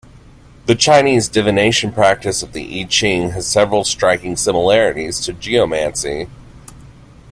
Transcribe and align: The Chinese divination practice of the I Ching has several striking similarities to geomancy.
The 0.65 0.73
Chinese 0.73 1.27
divination 1.29 1.91
practice 1.91 2.41
of 2.41 2.53
the 2.53 2.81
I 2.81 2.85
Ching 2.85 3.29
has 3.33 3.45
several 3.45 3.83
striking 3.83 4.35
similarities 4.35 5.19
to 5.19 5.31
geomancy. 5.33 6.27